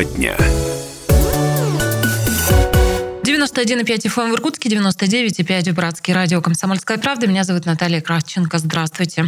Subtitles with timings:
[0.00, 0.36] Тема дня.
[3.24, 6.14] 91,5 FM в Иркутске, 99,5 в Братске.
[6.14, 7.26] Радио «Комсомольская правда».
[7.26, 8.58] Меня зовут Наталья Кравченко.
[8.58, 9.26] Здравствуйте.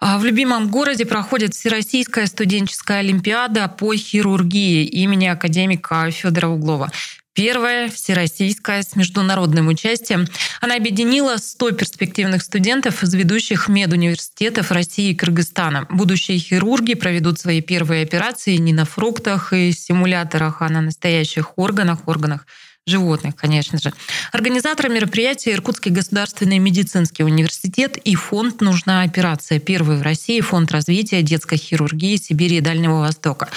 [0.00, 6.90] А, в любимом городе проходит Всероссийская студенческая олимпиада по хирургии имени академика Федора Углова.
[7.38, 10.26] Первая всероссийская с международным участием.
[10.60, 15.86] Она объединила 100 перспективных студентов из ведущих медуниверситетов России и Кыргызстана.
[15.88, 22.08] Будущие хирурги проведут свои первые операции не на фруктах и симуляторах, а на настоящих органах,
[22.08, 22.44] органах
[22.88, 23.92] животных, конечно же.
[24.32, 29.58] Организатор мероприятия Иркутский государственный медицинский университет и фонд «Нужна операция».
[29.58, 33.48] Первый в России фонд развития детской хирургии Сибири и Дальнего Востока.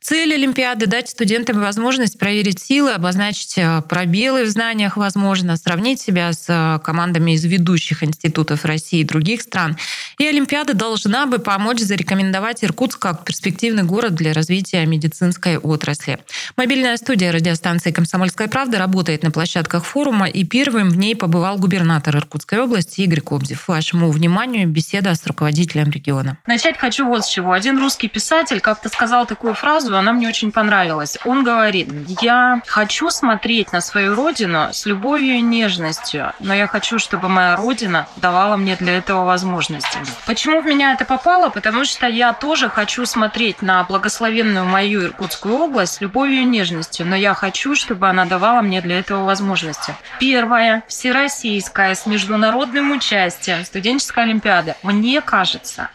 [0.00, 6.32] Цель Олимпиады– дать студентам возможность проверить силы, обозначить э, пробелы в знаниях, возможно, сравнить себя
[6.32, 9.76] с э, командами из ведущих институтов России и других стран.
[10.18, 16.18] И Олимпиада должна бы помочь зарекомендовать Иркутск как перспективный город для развития медицинской отрасли.
[16.56, 22.16] Мобильная студия радиостанции «Комсомольская правда» работает на площадках форума, и первым в ней побывал губернатор
[22.16, 23.68] Иркутской области Игорь Кобзев.
[23.68, 26.38] Вашему вниманию беседа с руководителем региона.
[26.46, 27.52] Начать хочу вот с чего.
[27.52, 31.18] Один русский писатель как-то сказал такую фразу, она мне очень понравилась.
[31.24, 31.88] Он говорит,
[32.20, 37.56] я хочу смотреть на свою родину с любовью и нежностью, но я хочу, чтобы моя
[37.56, 39.98] родина давала мне для этого возможности.
[40.26, 41.48] Почему в меня это попало?
[41.48, 47.06] Потому что я тоже хочу смотреть на благословенную мою Иркутскую область с любовью и нежностью,
[47.06, 49.94] но я хочу, чтобы она давала мне для этого возможности.
[50.20, 54.76] Первая всероссийская с международным участием студенческая олимпиада.
[54.82, 55.90] Мне кажется,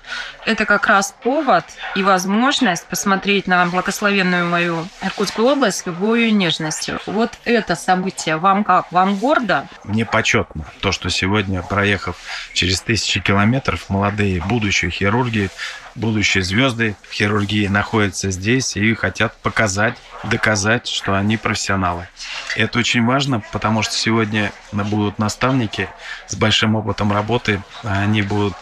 [0.46, 6.32] это как раз повод и возможность посмотреть на благословенную мою Иркутскую область с любовью и
[6.32, 7.00] нежностью.
[7.06, 8.92] Вот это событие вам как?
[8.92, 9.68] Вам гордо?
[9.84, 12.18] Мне почетно то, что сегодня, проехав
[12.54, 15.50] через тысячи километров, молодые будущие хирурги
[15.96, 22.08] будущие звезды хирургии находятся здесь и хотят показать, доказать, что они профессионалы.
[22.56, 25.90] Это очень важно, потому что сегодня будут наставники
[26.28, 28.54] с большим опытом работы, они будут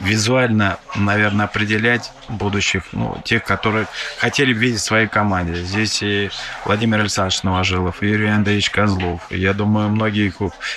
[0.00, 3.86] визуально, наверное, определять будущих, ну, тех, которые
[4.18, 5.62] хотели видеть в своей команде.
[5.62, 6.30] Здесь и
[6.64, 9.20] Владимир Александрович Новожилов, и Юрий Андреевич Козлов.
[9.30, 10.32] Я думаю, многие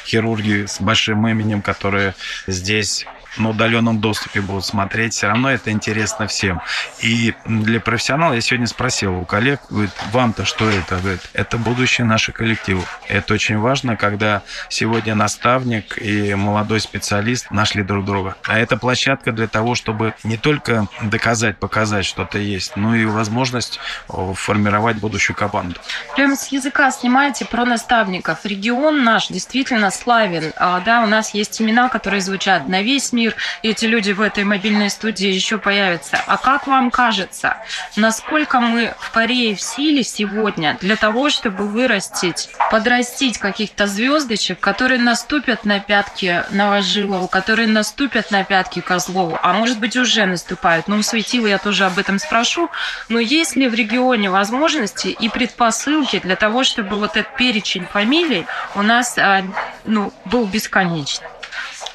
[0.06, 2.16] хирурги с большим именем, которые
[2.46, 3.06] здесь
[3.38, 6.61] на удаленном доступе будут смотреть, все равно это интересно всем.
[7.01, 10.97] И для профессионала я сегодня спросил у коллег, говорит, вам-то что это?
[10.97, 12.99] Говорит, это будущее наших коллективов.
[13.07, 18.35] Это очень важно, когда сегодня наставник и молодой специалист нашли друг друга.
[18.43, 23.79] А это площадка для того, чтобы не только доказать, показать что-то есть, но и возможность
[24.07, 25.79] формировать будущую команду.
[26.15, 28.45] Прямо с языка снимаете про наставников.
[28.45, 30.53] Регион наш действительно славен.
[30.55, 33.26] А, да, у нас есть имена, которые звучат на весь мир,
[33.61, 36.21] и эти люди в этой мобильной студии еще появятся.
[36.25, 37.57] А как вам кажется,
[37.95, 44.99] насколько мы в и в силе сегодня для того, чтобы вырастить, подрастить каких-то звездочек, которые
[44.99, 50.88] наступят на пятки Новожилову, которые наступят на пятки Козлову, а может быть уже наступают.
[50.88, 52.69] Ну, у Светила я тоже об этом спрошу.
[53.09, 58.45] Но есть ли в регионе возможности и предпосылки для того, чтобы вот этот перечень фамилий
[58.75, 59.44] у нас а,
[59.85, 61.27] ну, был бесконечный?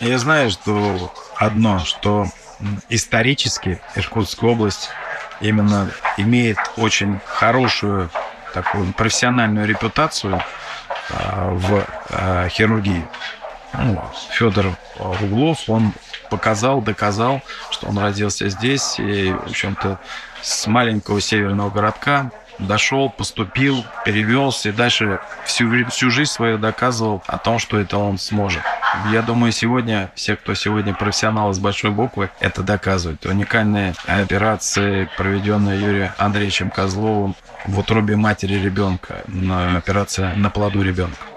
[0.03, 2.27] Я знаю, что одно, что
[2.89, 4.89] исторически Иркутская область
[5.41, 8.11] именно имеет очень хорошую
[8.53, 10.43] такую профессиональную репутацию
[11.09, 13.07] а, в а, хирургии.
[13.75, 14.03] Ну,
[14.33, 15.93] Федор Углов, он
[16.31, 20.01] показал, доказал, что он родился здесь и, в общем-то,
[20.41, 27.39] с маленького северного городка дошел, поступил, перевелся и дальше всю, всю жизнь свою доказывал о
[27.39, 28.63] том, что это он сможет.
[29.11, 33.25] Я думаю, сегодня все, кто сегодня профессионалы с большой буквы, это доказывают.
[33.25, 37.35] Уникальные операции, проведенные Юрием Андреевичем Козловым
[37.67, 39.23] в утробе матери ребенка,
[39.77, 41.32] операция на плоду ребенка.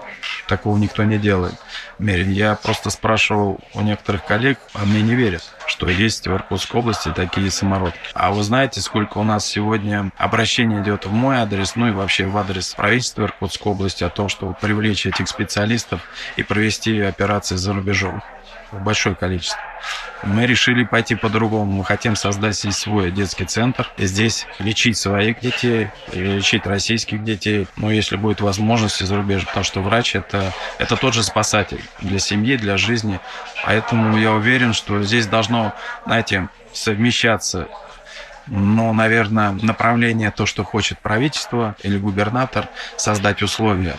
[0.48, 1.54] Такого никто не делает.
[1.98, 7.12] Я просто спрашивал у некоторых коллег, а мне не верят, что есть в Иркутской области
[7.14, 7.98] такие самородки.
[8.14, 12.26] А вы знаете, сколько у нас сегодня обращений идет в мой адрес, ну и вообще
[12.26, 16.00] в адрес правительства Иркутской области о том, чтобы привлечь этих специалистов
[16.36, 18.22] и провести операции за рубежом
[18.72, 19.60] большое количество.
[20.22, 21.70] Мы решили пойти по-другому.
[21.70, 23.90] Мы хотим создать здесь свой детский центр.
[23.98, 27.68] Здесь лечить своих детей, лечить российских детей.
[27.76, 29.46] Ну, если будет возможность из зарубежья.
[29.46, 33.20] Потому что врач это, это тот же спасатель для семьи, для жизни.
[33.64, 35.74] Поэтому я уверен, что здесь должно,
[36.04, 37.68] знаете, совмещаться
[38.48, 43.96] но, наверное, направление то, что хочет правительство или губернатор, создать условия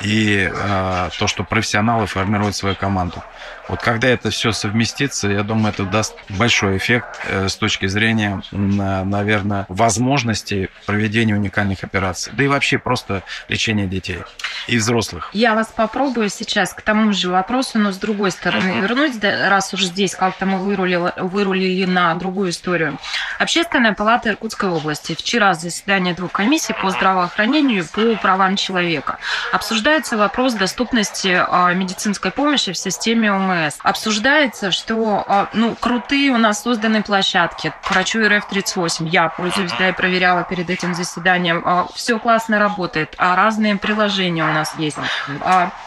[0.00, 3.22] и э, то, что профессионалы формируют свою команду.
[3.70, 8.42] Вот когда это все совместится, я думаю, это даст большой эффект э, с точки зрения,
[8.50, 12.32] наверное, возможности проведения уникальных операций.
[12.36, 14.24] Да и вообще просто лечения детей
[14.66, 15.30] и взрослых.
[15.32, 19.84] Я вас попробую сейчас к тому же вопросу, но с другой стороны вернуть, раз уж
[19.84, 22.98] здесь как-то мы вырулили, вырулили на другую историю.
[23.38, 25.14] Общественная палата Иркутской области.
[25.14, 29.18] Вчера заседание двух комиссий по здравоохранению по правам человека.
[29.52, 33.59] Обсуждается вопрос доступности а, медицинской помощи в системе ОМС.
[33.82, 37.72] Обсуждается, что а, ну, крутые у нас созданы площадки.
[37.90, 41.62] Врачу РФ-38 я пользуюсь, да, и проверяла перед этим заседанием.
[41.64, 44.98] А, все классно работает, а разные приложения у нас есть.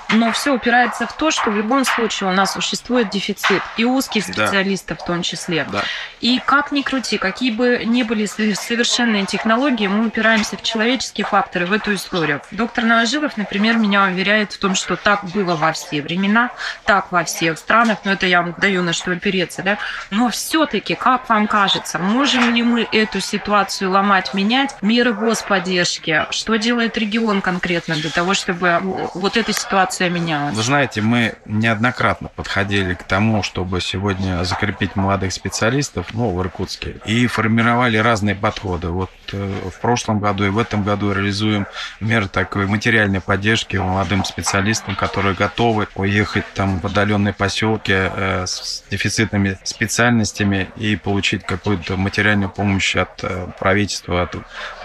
[0.10, 4.24] Но все упирается в то, что в любом случае у нас существует дефицит и узких
[4.24, 5.04] специалистов да.
[5.04, 5.66] в том числе.
[5.72, 5.84] Да.
[6.22, 11.66] И как ни крути, какие бы ни были совершенные технологии, мы упираемся в человеческие факторы,
[11.66, 12.42] в эту историю.
[12.52, 16.52] Доктор Новожилов, например, меня уверяет в том, что так было во все времена,
[16.86, 19.78] так во всех странах, но это я вам даю на что опереться, да.
[20.12, 24.76] Но все-таки, как вам кажется, можем ли мы эту ситуацию ломать, менять?
[24.82, 28.80] Меры господдержки, что делает регион конкретно для того, чтобы
[29.14, 30.56] вот эта ситуация менялась?
[30.56, 36.96] Вы знаете, мы неоднократно подходили к тому, чтобы сегодня закрепить молодых специалистов, ну, в Иркутске,
[37.06, 38.90] и формировали разные подходы.
[38.90, 41.68] Вот э, в прошлом году и в этом году реализуем
[42.00, 48.84] меры такой материальной поддержки молодым специалистам, которые готовы уехать там в отдаленные поселки э, с
[48.90, 54.36] дефицитными специальностями и получить какую-то материальную помощь от э, правительства, от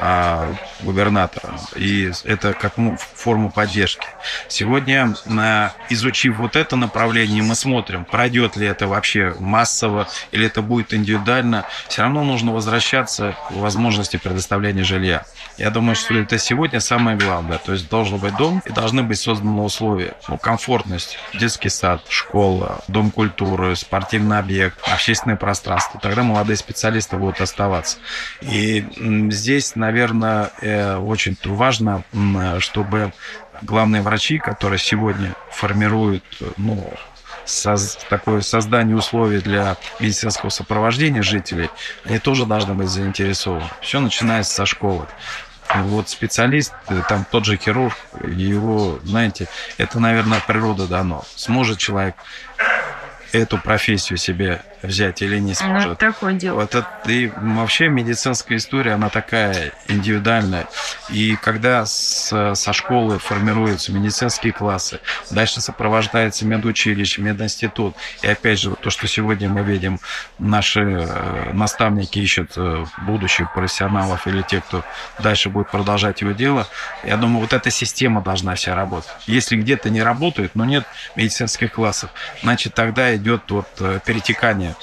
[0.00, 1.54] а, губернатора.
[1.76, 2.74] И это как
[3.14, 4.06] форму поддержки.
[4.48, 4.97] Сегодня,
[5.88, 11.64] изучив вот это направление, мы смотрим, пройдет ли это вообще массово или это будет индивидуально.
[11.88, 15.24] Все равно нужно возвращаться к возможности предоставления жилья.
[15.58, 17.58] Я думаю, что это сегодня самое главное.
[17.58, 20.14] То есть должен быть дом и должны быть созданы условия.
[20.28, 25.98] Ну, комфортность, детский сад, школа, дом культуры, спортивный объект, общественное пространство.
[26.00, 27.98] Тогда молодые специалисты будут оставаться.
[28.40, 28.86] И
[29.30, 32.04] здесь, наверное, э, очень важно,
[32.60, 33.12] чтобы
[33.62, 36.24] главные врачи, которые сегодня формируют
[36.56, 36.92] ну,
[37.44, 41.70] соз, такое создание условий для медицинского сопровождения жителей,
[42.04, 43.68] они тоже должны быть заинтересованы.
[43.80, 45.06] Все начинается со школы.
[45.74, 46.72] Вот специалист,
[47.08, 47.94] там тот же хирург,
[48.24, 51.24] его, знаете, это, наверное, природа дано.
[51.34, 52.14] Сможет человек
[53.32, 55.88] эту профессию себе взять или не сможет.
[55.88, 56.60] Ну, такое дело.
[56.60, 60.66] Вот это, и вообще медицинская история, она такая индивидуальная.
[61.10, 67.96] И когда с, со школы формируются медицинские классы, дальше сопровождается медучилище, мединститут.
[68.22, 70.00] И опять же, то, что сегодня мы видим,
[70.38, 74.84] наши э, наставники ищут э, будущих профессионалов или тех, кто
[75.18, 76.66] дальше будет продолжать его дело,
[77.04, 79.10] я думаю, вот эта система должна вся работать.
[79.26, 80.84] Если где-то не работает, но нет
[81.16, 82.10] медицинских классов,
[82.42, 84.74] значит, тогда идет вот э, перетекание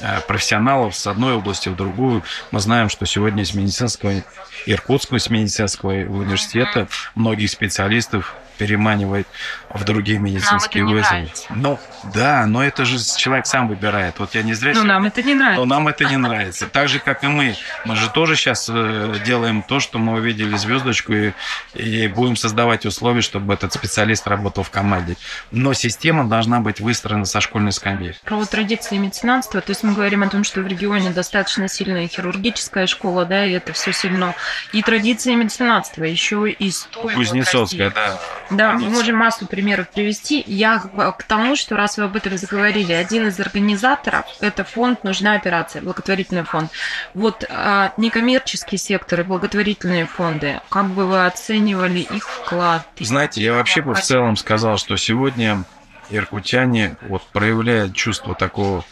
[0.00, 2.22] Э, профессионалов с одной области в другую.
[2.50, 4.22] Мы знаем, что сегодня из медицинского,
[4.66, 9.26] Иркутского медицинского университета многих специалистов переманивает
[9.70, 11.28] в другие медицинские вызовы.
[11.50, 11.78] Ну,
[12.14, 14.18] да, но это же человек сам выбирает.
[14.18, 14.72] Вот я не зря...
[14.74, 15.60] Ну, нам это не нравится.
[15.60, 16.66] Но нам это не нравится.
[16.66, 17.56] Так же, как и мы.
[17.84, 21.32] Мы же тоже сейчас э, делаем то, что мы увидели звездочку и,
[21.74, 25.16] и будем создавать условия, чтобы этот специалист работал в команде.
[25.50, 28.14] Но система должна быть выстроена со школьной скамьи.
[28.24, 32.06] Про вот традиции медицинства, то есть мы говорим о том, что в регионе достаточно сильная
[32.06, 34.34] хирургическая школа, да, и это все сильно.
[34.72, 36.72] И традиции медицинства, еще и
[37.14, 38.20] Кузнецовская, да.
[38.50, 40.42] Да, мы можем массу примеров привести.
[40.46, 45.34] Я к тому, что раз вы об этом заговорили, один из организаторов– это фонд «Нужна
[45.34, 46.70] операция», благотворительный фонд.
[47.14, 52.86] Вот а, некоммерческие секторы, благотворительные фонды, как бы вы оценивали их вклад?
[52.98, 55.64] Знаете, я вообще бы в целом сказал, что сегодня
[56.10, 58.84] иркутяне вот проявляют чувство такого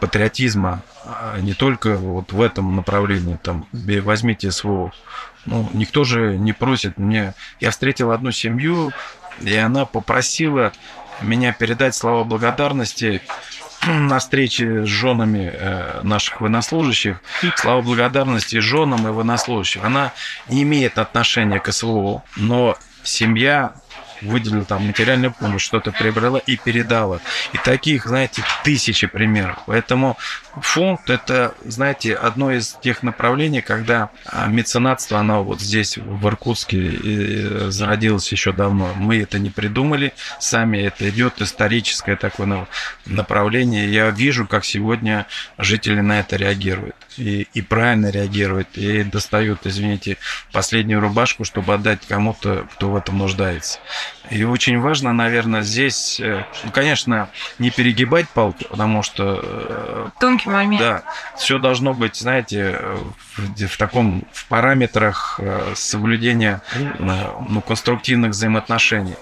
[0.00, 3.38] патриотизма а не только вот в этом направлении.
[3.42, 4.92] Там возьмите СВО,
[5.46, 7.34] ну, никто же не просит мне.
[7.60, 8.92] Я встретил одну семью,
[9.40, 10.72] и она попросила
[11.20, 13.22] меня передать слова благодарности
[13.86, 17.20] на встрече с женами э, наших военнослужащих,
[17.56, 19.84] слова благодарности женам и военнослужащих.
[19.84, 20.12] Она
[20.48, 23.74] не имеет отношения к СВО, но семья
[24.22, 27.20] выделила там материальную помощь, что-то приобрела и передала.
[27.52, 29.58] И таких, знаете, тысячи примеров.
[29.66, 30.16] Поэтому
[30.60, 37.70] фонд– это, знаете, одно из тех направлений, когда а, меценатство, оно вот здесь, в Иркутске,
[37.70, 38.92] зародилось еще давно.
[38.96, 42.66] Мы это не придумали сами, это идет историческое такое
[43.06, 43.92] направление.
[43.92, 45.26] Я вижу, как сегодня
[45.58, 46.96] жители на это реагируют.
[47.16, 50.16] И, и правильно реагируют, и достают, извините,
[50.52, 53.78] последнюю рубашку, чтобы отдать кому-то, кто в этом нуждается.
[54.30, 57.28] И очень важно, наверное, здесь, э, ну, конечно,
[57.58, 59.40] не перегибать палку, потому что...
[59.42, 60.80] Э, Тонкий момент.
[60.80, 61.02] Да,
[61.36, 62.78] все должно быть, знаете,
[63.36, 65.40] в, в таком, в параметрах
[65.74, 66.62] соблюдения
[66.98, 69.16] ну, конструктивных взаимоотношений.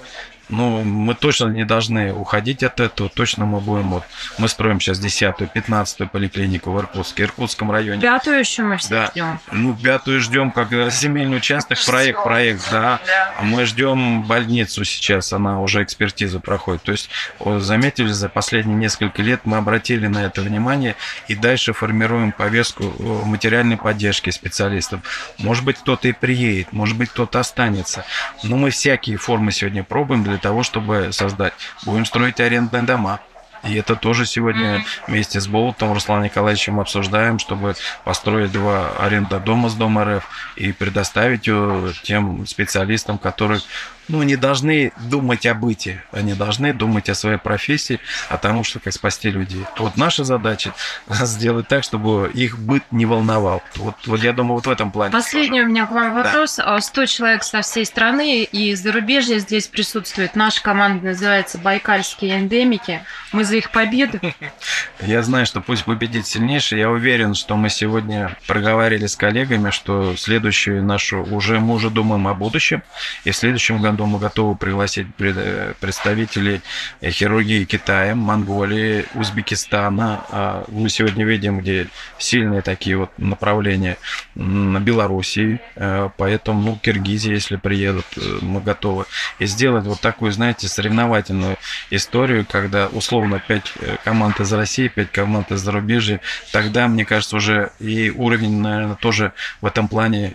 [0.53, 4.05] Ну, мы точно не должны уходить от этого, точно мы будем, вот,
[4.37, 8.03] мы строим сейчас 10-ю, 15-ю поликлинику в Иркутске, Иркутском районе.
[8.03, 9.07] Пятую еще мы все да.
[9.07, 9.41] ждем.
[9.51, 13.01] Ну, пятую ждем, как земельный участок, проект, проект, да.
[13.07, 13.35] да.
[13.41, 16.83] Мы ждем больницу сейчас, она уже экспертизу проходит.
[16.83, 17.09] То есть,
[17.41, 20.97] заметили, за последние несколько лет мы обратили на это внимание
[21.29, 22.85] и дальше формируем повестку
[23.25, 25.01] материальной поддержки специалистов.
[25.39, 28.05] Может быть, кто-то и приедет, может быть, кто-то останется.
[28.43, 31.55] Но мы всякие формы сегодня пробуем для того, чтобы создать.
[31.85, 33.21] Будем строить арендные дома.
[33.65, 39.69] И это тоже сегодня вместе с Болотом Русланом Николаевичем обсуждаем, чтобы построить два аренда дома
[39.69, 43.61] с Дома РФ и предоставить ее тем специалистам, которые
[44.09, 48.81] ну, не должны думать о быте, они должны думать о своей профессии, о том, что
[48.81, 49.65] как спасти людей.
[49.79, 50.75] Вот наша задача
[51.09, 53.63] сделать так, чтобы их быт не волновал.
[53.77, 55.13] Вот, вот я думаю, вот в этом плане.
[55.13, 55.65] Последний тоже.
[55.65, 56.57] у меня к вам вопрос.
[56.57, 56.81] Да.
[56.81, 60.35] 100 человек со всей страны и зарубежья здесь присутствует.
[60.35, 63.05] Наша команда называется «Байкальские эндемики».
[63.33, 64.21] Мы за их победу.
[65.01, 66.79] Я знаю, что пусть победит сильнейший.
[66.79, 72.27] Я уверен, что мы сегодня проговорили с коллегами, что следующую нашу уже мы уже думаем
[72.29, 72.83] о будущем.
[73.25, 76.61] И в следующем году мы готовы пригласить представителей
[77.03, 80.25] хирургии Китая, Монголии, Узбекистана.
[80.31, 83.97] А мы сегодня видим, где сильные такие вот направления
[84.35, 89.05] на Белоруссии, э, поэтому, ну, Киргизия, если приедут, э, мы готовы.
[89.39, 91.57] И сделать вот такую, знаете, соревновательную
[91.91, 96.21] историю, когда условно 5 э, команд из России, 5 команд из зарубежья,
[96.53, 100.33] тогда, мне кажется, уже и уровень, наверное, тоже в этом плане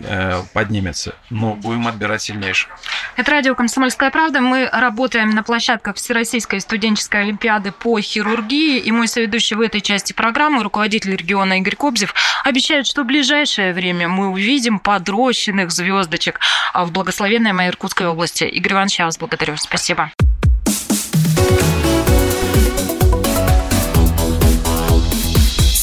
[0.52, 1.14] поднимется.
[1.30, 2.70] Но будем отбирать сильнейших.
[3.16, 4.42] Это радио «Комсомольская правда».
[4.42, 8.78] Мы работаем на площадках Всероссийской студенческой олимпиады по хирургии.
[8.78, 12.12] И мой соведущий в этой части программы, руководитель региона Игорь Кобзев,
[12.44, 16.40] обещает, что в ближайшее время мы увидим подрощенных звездочек
[16.74, 18.44] в благословенной моей Иркутской области.
[18.44, 19.56] Игорь Иванович, я вас благодарю.
[19.56, 20.12] Спасибо.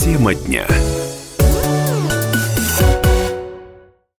[0.03, 0.67] Тема дня.